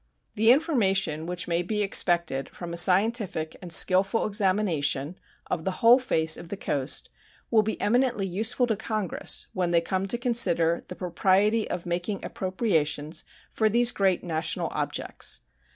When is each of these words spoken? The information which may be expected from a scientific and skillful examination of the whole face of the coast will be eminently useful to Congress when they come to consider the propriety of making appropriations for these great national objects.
The 0.33 0.51
information 0.51 1.27
which 1.27 1.47
may 1.47 1.61
be 1.61 1.83
expected 1.83 2.49
from 2.49 2.73
a 2.73 2.75
scientific 2.75 3.55
and 3.61 3.71
skillful 3.71 4.25
examination 4.25 5.19
of 5.45 5.63
the 5.63 5.77
whole 5.85 5.99
face 5.99 6.37
of 6.37 6.49
the 6.49 6.57
coast 6.57 7.11
will 7.51 7.61
be 7.61 7.79
eminently 7.79 8.25
useful 8.25 8.65
to 8.65 8.75
Congress 8.75 9.45
when 9.53 9.69
they 9.69 9.79
come 9.81 10.07
to 10.07 10.17
consider 10.17 10.81
the 10.87 10.95
propriety 10.95 11.69
of 11.69 11.85
making 11.85 12.25
appropriations 12.25 13.23
for 13.51 13.69
these 13.69 13.91
great 13.91 14.23
national 14.23 14.69
objects. 14.71 15.41